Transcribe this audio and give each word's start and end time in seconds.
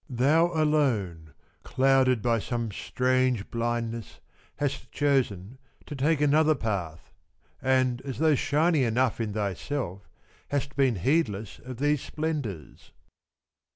Thou 0.09 0.47
alone, 0.59 1.35
clouded 1.61 2.23
by 2.23 2.39
some 2.39 2.71
strange 2.71 3.51
blindness, 3.51 4.19
hast 4.55 4.91
chosen 4.91 5.59
to 5.85 5.95
take 5.95 6.19
another 6.19 6.55
path, 6.55 7.11
and 7.61 8.01
as 8.01 8.17
though 8.17 8.33
shining 8.33 8.81
enough 8.81 9.21
in 9.21 9.33
thyself, 9.33 10.09
hast 10.49 10.75
been 10.75 10.95
heedless 10.95 11.59
of 11.59 11.77
these 11.77 12.01
splendours. 12.01 12.93